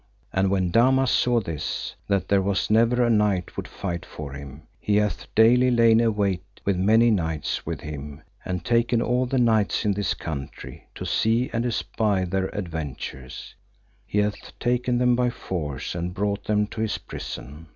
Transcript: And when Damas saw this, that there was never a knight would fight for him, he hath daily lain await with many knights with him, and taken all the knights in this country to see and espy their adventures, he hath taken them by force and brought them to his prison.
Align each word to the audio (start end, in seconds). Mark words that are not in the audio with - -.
And 0.33 0.49
when 0.49 0.71
Damas 0.71 1.11
saw 1.11 1.39
this, 1.41 1.93
that 2.07 2.27
there 2.27 2.41
was 2.41 2.71
never 2.71 3.05
a 3.05 3.09
knight 3.11 3.55
would 3.55 3.67
fight 3.67 4.03
for 4.03 4.33
him, 4.33 4.63
he 4.79 4.95
hath 4.95 5.27
daily 5.35 5.69
lain 5.69 6.01
await 6.01 6.41
with 6.65 6.75
many 6.75 7.11
knights 7.11 7.67
with 7.67 7.81
him, 7.81 8.23
and 8.43 8.65
taken 8.65 8.99
all 8.99 9.27
the 9.27 9.37
knights 9.37 9.85
in 9.85 9.93
this 9.93 10.15
country 10.15 10.87
to 10.95 11.05
see 11.05 11.51
and 11.53 11.67
espy 11.67 12.23
their 12.23 12.47
adventures, 12.47 13.53
he 14.07 14.17
hath 14.17 14.57
taken 14.57 14.97
them 14.97 15.15
by 15.15 15.29
force 15.29 15.93
and 15.93 16.15
brought 16.15 16.45
them 16.45 16.65
to 16.65 16.81
his 16.81 16.97
prison. 16.97 17.67